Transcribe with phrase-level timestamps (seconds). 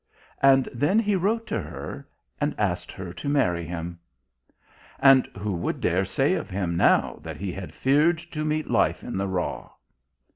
[0.41, 2.07] And then he wrote to her,
[2.39, 3.99] and asked her to marry him.
[4.97, 9.03] And who would dare say of him now that he had feared to meet life
[9.03, 9.69] in the raw?